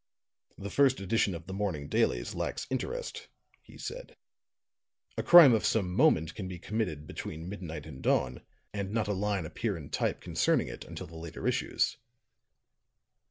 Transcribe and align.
"The 0.57 0.71
first 0.71 0.99
edition 0.99 1.35
of 1.35 1.45
the 1.45 1.53
morning 1.53 1.87
dailies 1.87 2.33
lacks 2.33 2.65
interest," 2.71 3.27
he 3.61 3.77
said. 3.77 4.17
"A 5.15 5.21
crime 5.21 5.53
of 5.53 5.63
some 5.63 5.93
moment 5.93 6.33
can 6.33 6.47
be 6.47 6.57
committed 6.57 7.05
between 7.05 7.47
midnight 7.47 7.85
and 7.85 8.01
dawn, 8.01 8.41
and 8.73 8.91
not 8.91 9.07
a 9.07 9.13
line 9.13 9.45
appear 9.45 9.77
in 9.77 9.91
type 9.91 10.19
concerning 10.19 10.67
it 10.69 10.85
until 10.85 11.05
the 11.05 11.15
later 11.17 11.45
issues." 11.47 11.97